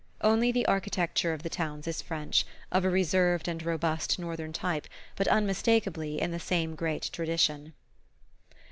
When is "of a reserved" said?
2.71-3.47